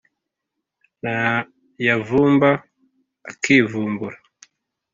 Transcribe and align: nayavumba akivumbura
nayavumba 1.03 2.49
akivumbura 3.29 4.17